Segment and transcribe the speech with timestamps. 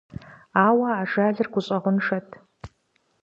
[0.65, 2.27] Ауэ ажалыр гущӀэгъуншэт…